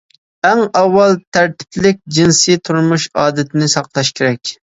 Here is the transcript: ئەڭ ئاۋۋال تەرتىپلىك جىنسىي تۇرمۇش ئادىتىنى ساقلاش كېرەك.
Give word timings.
ئەڭ 0.47 0.61
ئاۋۋال 0.79 1.13
تەرتىپلىك 1.37 1.99
جىنسىي 2.17 2.59
تۇرمۇش 2.71 3.07
ئادىتىنى 3.27 3.71
ساقلاش 3.77 4.13
كېرەك. 4.19 4.57